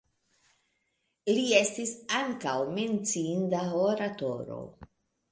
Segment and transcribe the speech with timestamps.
[1.33, 4.57] Li estis ankaŭ menciinda oratoro.